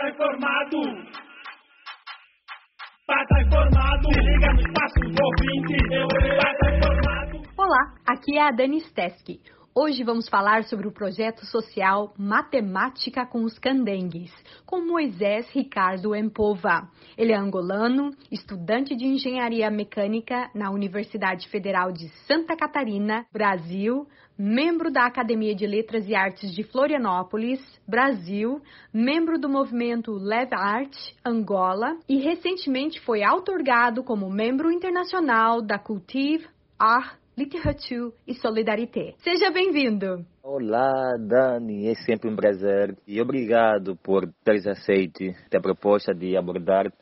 tá 0.00 0.08
informado. 0.08 0.78
Pra 3.06 3.26
tá 3.26 3.42
informado, 3.42 4.08
liga 4.08 4.52
no 4.54 4.60
espaço. 4.60 4.94
Eu, 5.92 6.08
tá 6.58 6.76
informado. 6.76 7.42
Olá, 7.56 7.94
aqui 8.06 8.38
é 8.38 8.48
a 8.48 8.50
Dani 8.50 8.80
Steski. 8.80 9.40
Hoje 9.72 10.02
vamos 10.02 10.28
falar 10.28 10.64
sobre 10.64 10.88
o 10.88 10.92
projeto 10.92 11.44
social 11.46 12.12
Matemática 12.18 13.24
com 13.24 13.44
os 13.44 13.58
Candengues, 13.58 14.32
com 14.66 14.80
Moisés 14.80 15.48
Ricardo 15.52 16.16
Empova. 16.16 16.88
Ele 17.16 17.32
é 17.32 17.36
angolano, 17.36 18.10
estudante 18.32 18.96
de 18.96 19.04
engenharia 19.04 19.70
mecânica 19.70 20.50
na 20.54 20.70
Universidade 20.70 21.48
Federal 21.50 21.92
de 21.92 22.08
Santa 22.26 22.56
Catarina, 22.56 23.24
Brasil, 23.32 24.08
membro 24.40 24.90
da 24.90 25.04
Academia 25.04 25.54
de 25.54 25.66
Letras 25.66 26.08
e 26.08 26.14
Artes 26.14 26.54
de 26.54 26.64
Florianópolis, 26.64 27.60
Brasil, 27.86 28.62
membro 28.90 29.38
do 29.38 29.50
movimento 29.50 30.12
Lev 30.12 30.54
Art, 30.54 30.96
Angola, 31.22 31.94
e 32.08 32.16
recentemente 32.20 32.98
foi 33.02 33.20
outorgado 33.22 34.02
como 34.02 34.30
membro 34.30 34.72
internacional 34.72 35.60
da 35.60 35.78
Cultive 35.78 36.46
Art 36.78 37.20
literatura 37.36 38.12
e 38.26 38.34
solidarité. 38.34 39.14
Seja 39.18 39.50
bem-vindo! 39.50 40.24
Olá, 40.42 41.16
Dani, 41.18 41.88
é 41.88 41.94
sempre 41.94 42.28
um 42.28 42.36
prazer 42.36 42.96
e 43.06 43.20
obrigado 43.20 43.96
por 43.96 44.28
teres 44.44 44.66
aceito 44.66 45.24
a 45.54 45.60
proposta 45.60 46.12
de 46.14 46.36
abordar 46.36 46.92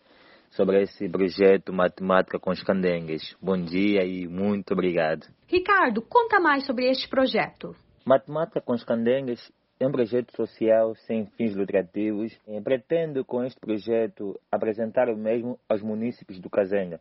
sobre 0.51 0.83
esse 0.83 1.09
projeto 1.09 1.73
Matemática 1.73 2.38
com 2.38 2.51
os 2.51 2.62
Candengues. 2.62 3.37
Bom 3.41 3.57
dia 3.57 4.05
e 4.05 4.27
muito 4.27 4.73
obrigado. 4.73 5.27
Ricardo, 5.47 6.02
conta 6.02 6.41
mais 6.41 6.66
sobre 6.66 6.88
este 6.91 7.09
projeto. 7.09 7.74
Matemática 8.05 8.61
com 8.61 8.73
os 8.73 8.84
Candengues 8.84 9.52
é 9.80 9.87
um 9.87 9.93
projeto 9.93 10.34
social 10.34 10.95
sem 11.07 11.27
fins 11.27 11.55
lucrativos. 11.55 12.37
Pretendo 12.65 13.24
com 13.24 13.45
este 13.45 13.61
projeto 13.61 14.38
apresentar 14.51 15.09
o 15.09 15.16
mesmo 15.16 15.59
aos 15.69 15.82
munícipes 15.82 16.41
do 16.41 16.51
Cazenga, 16.51 17.01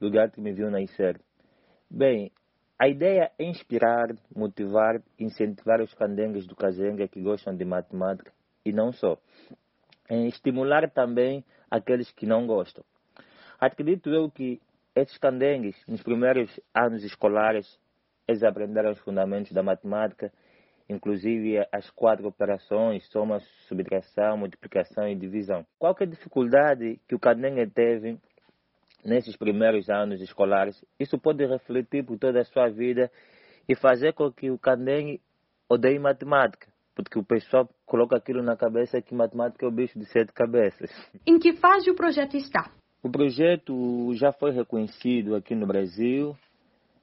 lugar 0.00 0.30
que 0.30 0.40
me 0.40 0.52
viu 0.52 0.70
nascer. 0.70 1.20
Bem, 1.90 2.32
a 2.78 2.88
ideia 2.88 3.30
é 3.38 3.44
inspirar, 3.44 4.08
motivar, 4.34 5.02
incentivar 5.18 5.80
os 5.80 5.92
candengues 5.94 6.46
do 6.46 6.56
Cazenga 6.56 7.06
que 7.06 7.20
gostam 7.20 7.54
de 7.54 7.64
matemática 7.64 8.32
e 8.64 8.72
não 8.72 8.92
só. 8.92 9.18
É 10.08 10.26
estimular 10.26 10.90
também 10.90 11.44
aqueles 11.70 12.10
que 12.12 12.26
não 12.26 12.46
gostam. 12.46 12.84
Acredito 13.58 14.10
eu 14.10 14.30
que 14.30 14.60
esses 14.94 15.16
candengues, 15.18 15.76
nos 15.86 16.02
primeiros 16.02 16.58
anos 16.74 17.04
escolares, 17.04 17.78
eles 18.26 18.42
aprenderam 18.42 18.90
os 18.90 18.98
fundamentos 19.00 19.52
da 19.52 19.62
matemática, 19.62 20.32
inclusive 20.88 21.64
as 21.70 21.88
quatro 21.90 22.26
operações, 22.26 23.06
soma, 23.10 23.40
subtração, 23.68 24.36
multiplicação 24.36 25.08
e 25.08 25.14
divisão. 25.14 25.64
Qualquer 25.78 26.06
dificuldade 26.06 27.00
que 27.06 27.14
o 27.14 27.18
candengue 27.18 27.66
teve 27.70 28.18
nesses 29.04 29.36
primeiros 29.36 29.88
anos 29.88 30.20
escolares, 30.20 30.84
isso 30.98 31.18
pode 31.18 31.44
refletir 31.46 32.04
por 32.04 32.18
toda 32.18 32.40
a 32.40 32.44
sua 32.44 32.68
vida 32.68 33.10
e 33.68 33.74
fazer 33.74 34.12
com 34.12 34.30
que 34.32 34.50
o 34.50 34.58
Candengue 34.58 35.20
odeie 35.68 35.98
matemática, 35.98 36.66
porque 37.02 37.18
o 37.18 37.24
pessoal 37.24 37.68
coloca 37.86 38.16
aquilo 38.16 38.42
na 38.42 38.56
cabeça 38.56 39.00
que 39.00 39.14
matemática 39.14 39.64
é 39.64 39.68
o 39.68 39.72
bicho 39.72 39.98
de 39.98 40.04
sete 40.06 40.32
cabeças. 40.32 40.90
Em 41.26 41.38
que 41.38 41.54
fase 41.54 41.90
o 41.90 41.94
projeto 41.94 42.36
está? 42.36 42.70
O 43.02 43.10
projeto 43.10 44.12
já 44.14 44.32
foi 44.32 44.52
reconhecido 44.52 45.34
aqui 45.34 45.54
no 45.54 45.66
Brasil. 45.66 46.36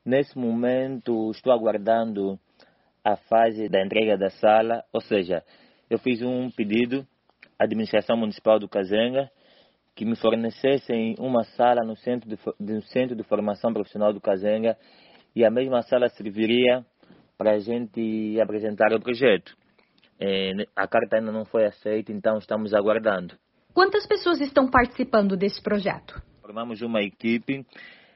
Nesse 0.06 0.38
momento, 0.38 1.32
estou 1.32 1.52
aguardando 1.52 2.40
a 3.04 3.16
fase 3.16 3.68
da 3.70 3.84
entrega 3.84 4.18
da 4.18 4.30
sala, 4.30 4.84
ou 4.94 5.02
seja, 5.02 5.44
eu 5.90 5.98
fiz 5.98 6.22
um 6.22 6.52
pedido 6.52 7.06
à 7.58 7.64
administração 7.64 8.16
municipal 8.18 8.60
do 8.60 8.68
Cazenga 8.68 9.30
que 9.96 10.06
me 10.06 10.16
fornecessem 10.16 11.16
uma 11.18 11.44
sala 11.44 11.84
no 11.84 11.96
centro 11.96 12.30
de, 12.30 12.38
no 12.60 12.82
centro 12.84 13.16
de 13.16 13.24
formação 13.24 13.74
profissional 13.74 14.14
do 14.14 14.22
Cazenga 14.22 14.78
e 15.36 15.44
a 15.44 15.50
mesma 15.50 15.82
sala 15.82 16.08
serviria 16.10 16.86
para 17.38 17.54
a 17.54 17.60
gente 17.60 18.40
apresentar 18.40 18.94
o 18.94 19.00
projeto. 19.00 19.56
É, 20.20 20.52
a 20.76 20.88
carta 20.88 21.18
ainda 21.18 21.32
não 21.32 21.46
foi 21.46 21.66
aceita, 21.66 22.12
então 22.12 22.38
estamos 22.38 22.74
aguardando. 22.74 23.36
Quantas 23.74 24.08
pessoas 24.08 24.42
estão 24.42 24.70
participando 24.70 25.38
desse 25.38 25.62
projeto? 25.62 26.20
Formamos 26.42 26.82
uma 26.82 27.02
equipe 27.02 27.66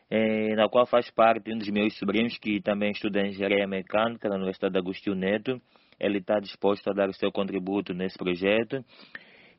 é, 0.10 0.56
na 0.56 0.68
qual 0.68 0.86
faz 0.86 1.10
parte 1.12 1.54
um 1.54 1.58
dos 1.58 1.70
meus 1.70 1.98
sobrinhos 1.98 2.38
que 2.38 2.60
também 2.62 2.92
estuda 2.92 3.26
engenharia 3.26 3.68
mecânica 3.68 4.28
na 4.28 4.36
Universidade 4.36 4.78
Agostinho 4.78 5.16
Neto. 5.16 5.62
Ele 6.00 6.18
está 6.18 6.40
disposto 6.40 6.90
a 6.90 6.94
dar 6.94 7.08
o 7.08 7.14
seu 7.14 7.32
contributo 7.32 7.94
nesse 7.94 8.18
projeto. 8.18 8.84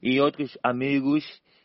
E 0.02 0.20
outros 0.20 0.58
amigos 0.62 1.24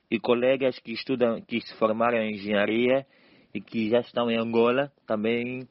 e 0.10 0.20
colegas 0.20 0.80
que 0.80 0.94
estudam, 0.94 1.42
que 1.42 1.60
se 1.60 1.76
formaram 1.76 2.20
em 2.20 2.36
engenharia 2.36 3.06
e 3.54 3.60
que 3.60 3.90
já 3.90 4.00
estão 4.00 4.30
em 4.30 4.38
Angola 4.38 4.92
também 5.06 5.68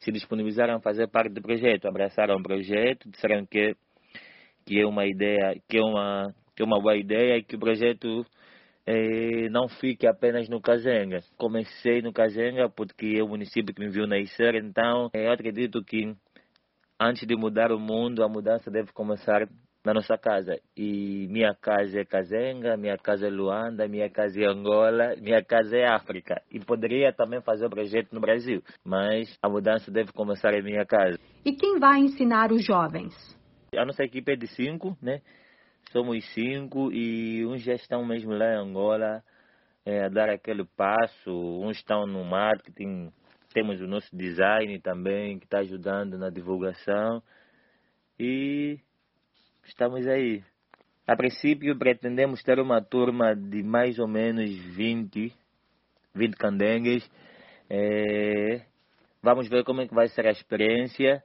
se 0.00 0.12
disponibilizaram 0.12 0.76
a 0.76 0.80
fazer 0.80 1.08
parte 1.08 1.32
do 1.32 1.40
projeto, 1.40 1.86
abraçaram 1.86 2.36
o 2.36 2.42
projeto, 2.42 3.08
disseram 3.10 3.46
que 3.46 3.74
que 4.68 4.78
é 4.78 4.86
uma 4.86 5.06
ideia, 5.06 5.58
que 5.66 5.78
é 5.78 5.82
uma 5.82 6.34
que 6.54 6.62
é 6.62 6.66
uma 6.66 6.78
boa 6.78 6.94
ideia 6.94 7.38
e 7.38 7.42
que 7.42 7.56
o 7.56 7.58
projeto 7.58 8.26
eh, 8.84 9.48
não 9.48 9.66
fique 9.66 10.06
apenas 10.06 10.46
no 10.48 10.60
Cazenga. 10.60 11.20
Comecei 11.38 12.02
no 12.02 12.12
Cazenga 12.12 12.68
porque 12.68 13.14
é 13.16 13.22
o 13.22 13.28
município 13.28 13.74
que 13.74 13.80
me 13.80 13.88
viu 13.88 14.06
nascer, 14.06 14.56
então 14.56 15.08
eh, 15.14 15.26
eu 15.26 15.32
acredito 15.32 15.82
que 15.82 16.14
antes 17.00 17.26
de 17.26 17.34
mudar 17.34 17.72
o 17.72 17.78
mundo, 17.78 18.22
a 18.22 18.28
mudança 18.28 18.70
deve 18.70 18.92
começar 18.92 19.48
na 19.86 19.94
nossa 19.94 20.18
casa. 20.18 20.60
E 20.76 21.26
minha 21.30 21.54
casa 21.54 22.00
é 22.00 22.04
Cazenga, 22.04 22.76
minha 22.76 22.98
casa 22.98 23.26
é 23.26 23.30
Luanda, 23.30 23.88
minha 23.88 24.10
casa 24.10 24.38
é 24.38 24.46
Angola, 24.46 25.14
minha 25.16 25.42
casa 25.42 25.78
é 25.78 25.86
África. 25.86 26.42
E 26.52 26.60
poderia 26.60 27.10
também 27.10 27.40
fazer 27.40 27.64
o 27.64 27.70
projeto 27.70 28.12
no 28.12 28.20
Brasil, 28.20 28.62
mas 28.84 29.34
a 29.42 29.48
mudança 29.48 29.90
deve 29.90 30.12
começar 30.12 30.52
em 30.52 30.62
minha 30.62 30.84
casa. 30.84 31.18
E 31.42 31.52
quem 31.52 31.78
vai 31.78 32.00
ensinar 32.00 32.52
os 32.52 32.66
jovens? 32.66 33.37
A 33.78 33.84
nossa 33.84 34.02
equipe 34.02 34.32
é 34.32 34.36
de 34.36 34.48
cinco, 34.48 34.98
né? 35.00 35.22
Somos 35.92 36.24
cinco 36.34 36.92
e 36.92 37.46
uns 37.46 37.62
já 37.62 37.74
estão 37.74 38.04
mesmo 38.04 38.32
lá 38.32 38.54
em 38.54 38.56
Angola 38.56 39.22
é, 39.86 40.04
a 40.04 40.08
dar 40.08 40.28
aquele 40.28 40.64
passo, 40.64 41.30
uns 41.30 41.76
estão 41.76 42.06
no 42.06 42.24
marketing, 42.24 43.10
temos 43.54 43.80
o 43.80 43.86
nosso 43.86 44.14
design 44.14 44.78
também 44.80 45.38
que 45.38 45.46
está 45.46 45.60
ajudando 45.60 46.18
na 46.18 46.28
divulgação. 46.28 47.22
E 48.18 48.78
estamos 49.64 50.06
aí. 50.06 50.42
A 51.06 51.16
princípio, 51.16 51.78
pretendemos 51.78 52.42
ter 52.42 52.58
uma 52.58 52.82
turma 52.82 53.34
de 53.34 53.62
mais 53.62 53.98
ou 53.98 54.08
menos 54.08 54.50
20, 54.50 55.32
20 56.14 56.36
candengues. 56.36 57.08
É, 57.70 58.62
vamos 59.22 59.48
ver 59.48 59.64
como 59.64 59.80
é 59.80 59.88
que 59.88 59.94
vai 59.94 60.08
ser 60.08 60.26
a 60.26 60.32
experiência 60.32 61.22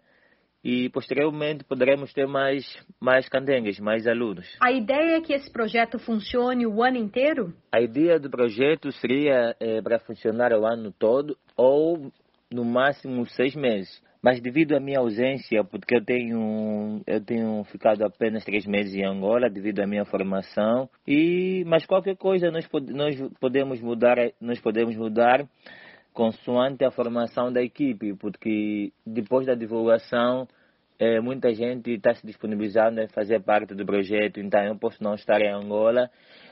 e 0.64 0.90
posteriormente 0.90 1.64
poderemos 1.64 2.14
ter 2.14 2.26
mais, 2.26 2.64
mais 3.00 3.28
candengues, 3.28 3.80
mais 3.80 4.08
alunos. 4.08 4.48
A 4.62 4.72
ideia 4.72 5.18
é 5.18 5.22
que 5.22 5.34
esse 5.34 5.52
projeto 5.52 6.00
funcione 6.00 6.66
o 6.66 6.82
ano 6.82 6.98
inteiro? 6.98 7.54
A 7.72 7.82
ideia 7.82 8.20
do 8.20 8.30
projeto 8.30 8.92
seria 8.94 9.56
é, 9.60 9.82
para 9.82 10.00
funcionar 10.00 10.54
o 10.54 10.66
ano 10.66 10.92
todo 10.92 11.38
ou 11.58 12.12
no 12.52 12.64
máximo 12.64 13.26
seis 13.26 13.56
meses. 13.56 14.02
Mas 14.22 14.40
devido 14.40 14.74
à 14.74 14.80
minha 14.80 15.00
ausência, 15.00 15.66
porque 15.66 15.98
eu 15.98 16.06
tenho, 16.06 17.02
eu 17.06 17.20
tenho 17.20 17.62
ficado 17.66 18.06
apenas 18.06 18.46
três 18.46 18.66
meses 18.66 18.96
em 18.96 19.06
Angola 19.06 19.50
devido 19.50 19.82
à 19.82 19.86
minha 19.86 20.06
formação, 20.06 20.90
e 21.06 21.66
mas 21.68 21.86
qualquer 21.86 22.16
coisa 22.16 22.50
nós, 22.50 22.66
nós 22.88 23.22
podemos 23.42 23.82
mudar, 23.82 24.16
nós 24.40 24.62
podemos 24.62 24.96
mudar 24.96 25.46
consoante 26.14 26.86
a 26.86 26.92
formação 26.92 27.52
da 27.52 27.62
equipe, 27.62 28.14
porque 28.16 28.92
depois 29.06 29.46
da 29.46 29.56
divulgação 29.56 30.48
é, 31.00 31.20
muita 31.20 31.54
gente 31.54 31.92
está 31.92 32.14
se 32.14 32.26
disponibilizando 32.26 33.02
em 33.02 33.08
fazer 33.08 33.42
parte 33.42 33.74
do 33.74 33.86
projeto, 33.86 34.40
então 34.40 34.64
eu 34.64 34.78
posso 34.78 35.04
não 35.04 35.16
estar 35.16 35.42
em 35.42 35.52
Angola 35.52 36.10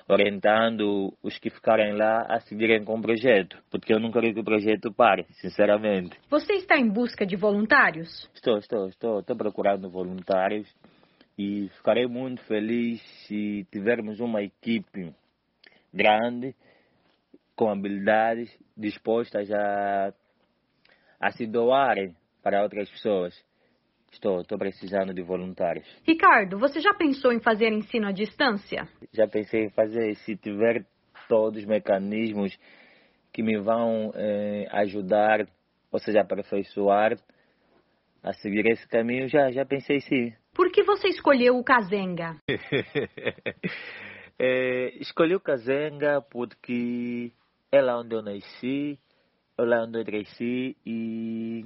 orientando 0.10 1.14
os 1.24 1.38
que 1.38 1.50
ficarem 1.50 1.96
lá 1.96 2.26
a 2.28 2.40
seguirem 2.42 2.84
com 2.84 2.98
o 2.98 3.02
projeto, 3.02 3.58
porque 3.70 3.94
eu 3.94 4.00
não 4.00 4.12
quero 4.12 4.34
que 4.34 4.40
o 4.40 4.44
projeto 4.44 4.92
pare, 4.92 5.26
sinceramente. 5.40 6.18
Você 6.30 6.54
está 6.54 6.78
em 6.78 6.90
busca 6.90 7.26
de 7.26 7.36
voluntários? 7.36 8.30
Estou, 8.34 8.58
estou, 8.58 8.88
estou, 8.90 9.20
estou 9.20 9.38
procurando 9.38 9.90
voluntários 9.90 10.68
e 11.38 11.70
ficarei 11.78 12.08
muito 12.08 12.44
feliz 12.44 13.02
se 13.26 13.66
tivermos 13.72 14.20
uma 14.20 14.42
equipe 14.42 15.14
grande, 15.94 16.56
com 17.56 17.70
habilidades, 17.70 18.50
dispostas 18.76 19.52
a, 19.52 20.14
a 21.20 21.32
se 21.32 21.46
doarem 21.46 22.16
para 22.42 22.64
outras 22.64 22.90
pessoas. 22.90 23.34
Estou, 24.12 24.42
estou 24.42 24.58
precisando 24.58 25.14
de 25.14 25.22
voluntários. 25.22 25.88
Ricardo, 26.06 26.60
você 26.60 26.82
já 26.82 26.94
pensou 26.94 27.32
em 27.32 27.40
fazer 27.40 27.72
ensino 27.72 28.08
à 28.08 28.12
distância? 28.12 28.88
Já 29.14 29.28
pensei 29.28 29.66
em 29.66 29.70
fazer, 29.70 30.16
se 30.16 30.36
tiver 30.36 30.86
todos 31.30 31.60
os 31.62 31.66
mecanismos 31.66 32.58
que 33.32 33.42
me 33.42 33.58
vão 33.58 34.12
eh, 34.14 34.68
ajudar, 34.72 35.48
ou 35.90 36.00
seja, 36.00 36.22
aperfeiçoar 36.22 37.18
a 38.22 38.34
seguir 38.34 38.66
esse 38.68 38.88
caminho, 38.88 39.30
já, 39.30 39.50
já 39.52 39.66
pensei 39.66 40.02
sim. 40.02 40.34
Por 40.54 40.70
que 40.72 40.84
você 40.84 41.08
escolheu 41.08 41.58
o 41.58 41.64
Kazenga? 41.64 42.36
É, 44.38 44.90
escolhi 45.00 45.36
o 45.36 45.40
Kazenga 45.40 46.22
porque 46.22 47.32
é 47.72 47.82
lá 47.82 47.98
onde 47.98 48.14
eu 48.14 48.22
nasci, 48.22 49.00
é 49.58 49.62
lá 49.62 49.84
onde 49.84 50.00
eu 50.00 50.06
cresci 50.06 50.76
e, 50.86 51.66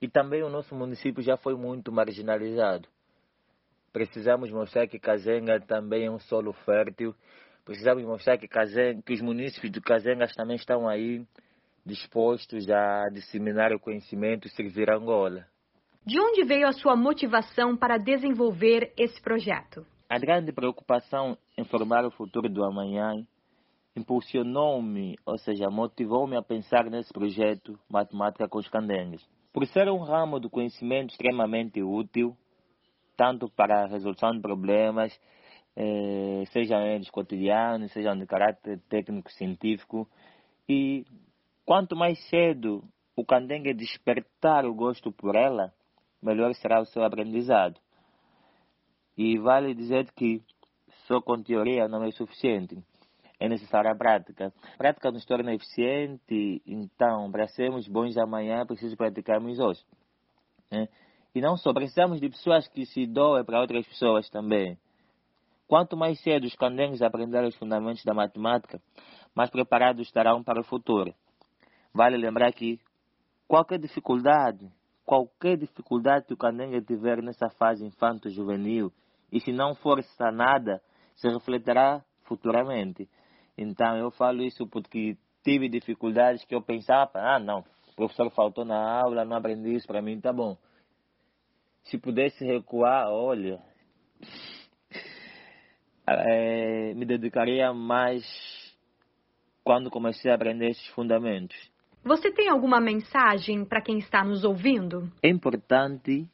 e 0.00 0.08
também 0.08 0.42
o 0.42 0.48
nosso 0.48 0.74
município 0.74 1.22
já 1.22 1.36
foi 1.36 1.54
muito 1.54 1.92
marginalizado. 1.92 2.88
Precisamos 3.92 4.50
mostrar 4.50 4.86
que 4.86 4.98
Kazenga 4.98 5.60
também 5.60 6.06
é 6.06 6.10
um 6.10 6.18
solo 6.20 6.52
fértil. 6.64 7.14
Precisamos 7.64 8.04
mostrar 8.04 8.38
que, 8.38 8.48
Kazenga, 8.48 9.02
que 9.02 9.12
os 9.12 9.20
municípios 9.20 9.72
de 9.72 9.80
Kazengas 9.80 10.32
também 10.32 10.56
estão 10.56 10.88
aí 10.88 11.26
dispostos 11.84 12.70
a 12.70 13.08
disseminar 13.12 13.72
o 13.72 13.80
conhecimento 13.80 14.46
e 14.46 14.50
servir 14.50 14.90
a 14.90 14.96
Angola. 14.96 15.46
De 16.06 16.18
onde 16.18 16.44
veio 16.44 16.66
a 16.66 16.72
sua 16.72 16.96
motivação 16.96 17.76
para 17.76 17.98
desenvolver 17.98 18.92
esse 18.96 19.20
projeto? 19.20 19.84
A 20.08 20.18
grande 20.18 20.52
preocupação 20.52 21.36
em 21.58 21.64
formar 21.64 22.04
o 22.06 22.10
futuro 22.10 22.48
do 22.48 22.64
amanhã 22.64 23.26
impulsionou-me, 24.00 25.16
ou 25.26 25.38
seja, 25.38 25.70
motivou-me 25.70 26.36
a 26.36 26.42
pensar 26.42 26.84
nesse 26.90 27.12
projeto 27.12 27.78
Matemática 27.88 28.48
com 28.48 28.58
os 28.58 28.68
Candengues. 28.68 29.26
Por 29.52 29.66
ser 29.66 29.88
um 29.88 29.98
ramo 29.98 30.40
do 30.40 30.48
conhecimento 30.48 31.10
extremamente 31.10 31.82
útil, 31.82 32.36
tanto 33.16 33.48
para 33.50 33.84
a 33.84 33.86
resolução 33.86 34.32
de 34.32 34.40
problemas, 34.40 35.12
eh, 35.76 36.44
sejam 36.52 36.80
eles 36.86 37.10
cotidianos, 37.10 37.92
sejam 37.92 38.18
de 38.18 38.26
caráter 38.26 38.80
técnico-científico, 38.88 40.08
e 40.68 41.04
quanto 41.64 41.94
mais 41.94 42.18
cedo 42.28 42.82
o 43.16 43.24
candengue 43.24 43.74
despertar 43.74 44.64
o 44.64 44.74
gosto 44.74 45.12
por 45.12 45.36
ela, 45.36 45.72
melhor 46.22 46.54
será 46.54 46.80
o 46.80 46.86
seu 46.86 47.04
aprendizado. 47.04 47.78
E 49.16 49.36
vale 49.38 49.74
dizer 49.74 50.10
que 50.12 50.42
só 51.06 51.20
com 51.20 51.42
teoria 51.42 51.88
não 51.88 52.04
é 52.04 52.10
suficiente. 52.12 52.82
É 53.40 53.48
necessária 53.48 53.90
a 53.90 53.94
prática. 53.96 54.52
A 54.74 54.76
prática 54.76 55.10
nos 55.10 55.24
torna 55.24 55.54
eficiente, 55.54 56.62
então, 56.66 57.32
para 57.32 57.48
sermos 57.48 57.88
bons 57.88 58.16
amanhã, 58.18 58.60
é 58.60 58.64
preciso 58.66 58.96
praticarmos 58.96 59.58
hoje. 59.58 59.82
Né? 60.70 60.86
E 61.34 61.40
não 61.40 61.56
só, 61.56 61.72
precisamos 61.72 62.20
de 62.20 62.28
pessoas 62.28 62.68
que 62.68 62.84
se 62.84 63.06
doem 63.06 63.42
para 63.42 63.60
outras 63.60 63.86
pessoas 63.86 64.28
também. 64.28 64.78
Quanto 65.66 65.96
mais 65.96 66.20
cedo 66.20 66.44
os 66.44 66.54
candengues 66.54 67.00
aprenderem 67.00 67.48
os 67.48 67.56
fundamentos 67.56 68.04
da 68.04 68.12
matemática, 68.12 68.80
mais 69.34 69.48
preparados 69.48 70.06
estarão 70.06 70.42
para 70.42 70.60
o 70.60 70.64
futuro. 70.64 71.14
Vale 71.94 72.16
lembrar 72.16 72.52
que 72.52 72.78
qualquer 73.48 73.78
dificuldade 73.78 74.70
qualquer 75.10 75.56
dificuldade 75.56 76.26
que 76.26 76.34
o 76.34 76.36
candengue 76.36 76.80
tiver 76.80 77.20
nessa 77.20 77.50
fase 77.50 77.84
infanto-juvenil 77.84 78.92
e 79.32 79.40
se 79.40 79.50
não 79.50 79.74
for 79.74 80.00
sanada, 80.16 80.80
se 81.16 81.28
refletirá 81.28 82.00
futuramente. 82.26 83.08
Então 83.60 83.94
eu 83.98 84.10
falo 84.10 84.42
isso 84.42 84.66
porque 84.66 85.18
tive 85.44 85.68
dificuldades 85.68 86.42
que 86.46 86.54
eu 86.54 86.62
pensava, 86.62 87.10
ah 87.16 87.38
não, 87.38 87.60
o 87.60 87.94
professor 87.94 88.30
faltou 88.30 88.64
na 88.64 89.00
aula, 89.02 89.22
não 89.22 89.36
aprendi 89.36 89.74
isso, 89.74 89.86
para 89.86 90.00
mim 90.00 90.18
tá 90.18 90.32
bom. 90.32 90.56
Se 91.82 91.98
pudesse 91.98 92.42
recuar, 92.42 93.10
olha, 93.10 93.60
é, 96.06 96.94
me 96.94 97.04
dedicaria 97.04 97.70
mais 97.74 98.24
quando 99.62 99.90
comecei 99.90 100.30
a 100.30 100.36
aprender 100.36 100.70
esses 100.70 100.86
fundamentos. 100.88 101.56
Você 102.02 102.32
tem 102.32 102.48
alguma 102.48 102.80
mensagem 102.80 103.62
para 103.66 103.82
quem 103.82 103.98
está 103.98 104.24
nos 104.24 104.42
ouvindo? 104.42 105.12
É 105.22 105.28
importante 105.28 106.26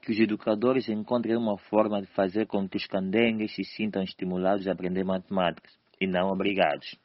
que 0.00 0.12
os 0.12 0.18
educadores 0.18 0.88
encontrem 0.88 1.36
uma 1.36 1.58
forma 1.58 2.00
de 2.00 2.06
fazer 2.08 2.46
com 2.46 2.66
que 2.66 2.78
os 2.78 2.86
candengues 2.86 3.54
se 3.54 3.64
sintam 3.64 4.02
estimulados 4.02 4.66
a 4.66 4.72
aprender 4.72 5.04
matemática 5.04 5.68
e 6.00 6.06
não 6.06 6.30
obrigados. 6.30 6.96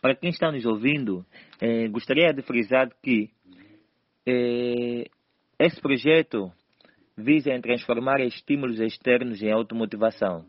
Para 0.00 0.14
quem 0.14 0.30
está 0.30 0.50
nos 0.50 0.64
ouvindo, 0.64 1.24
eh, 1.60 1.88
gostaria 1.88 2.32
de 2.32 2.42
frisar 2.42 2.90
que 3.02 3.30
eh, 4.26 5.04
esse 5.58 5.80
projeto 5.80 6.52
visa 7.16 7.50
em 7.50 7.60
transformar 7.60 8.20
estímulos 8.20 8.80
externos 8.80 9.42
em 9.42 9.52
automotivação. 9.52 10.46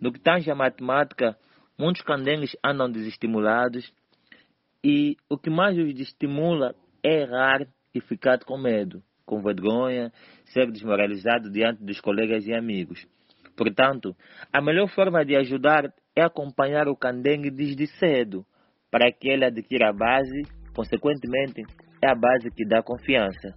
No 0.00 0.12
que 0.12 0.18
tange 0.18 0.50
a 0.50 0.54
matemática, 0.54 1.36
muitos 1.78 2.02
candengues 2.02 2.56
andam 2.64 2.90
desestimulados 2.90 3.92
e 4.82 5.16
o 5.28 5.36
que 5.36 5.50
mais 5.50 5.76
os 5.76 6.00
estimula 6.00 6.74
é 7.02 7.22
errar 7.22 7.66
e 7.94 8.00
ficar 8.00 8.38
com 8.44 8.56
medo, 8.56 9.02
com 9.26 9.42
vergonha, 9.42 10.10
ser 10.46 10.70
desmoralizado 10.70 11.50
diante 11.50 11.84
dos 11.84 12.00
colegas 12.00 12.46
e 12.46 12.54
amigos. 12.54 13.06
Portanto, 13.56 14.16
a 14.50 14.62
melhor 14.62 14.88
forma 14.88 15.22
de 15.22 15.36
ajudar 15.36 15.92
é 16.16 16.22
acompanhar 16.22 16.88
o 16.88 16.96
candengue 16.96 17.50
desde 17.50 17.86
cedo, 17.98 18.44
para 18.90 19.10
que 19.12 19.28
ele 19.28 19.44
adquira 19.44 19.90
a 19.90 19.92
base, 19.92 20.42
consequentemente, 20.74 21.62
é 22.02 22.08
a 22.08 22.14
base 22.14 22.50
que 22.50 22.66
dá 22.66 22.82
confiança. 22.82 23.54